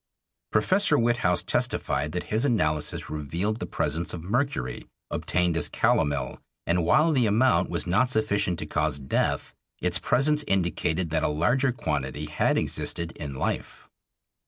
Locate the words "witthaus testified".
0.97-2.11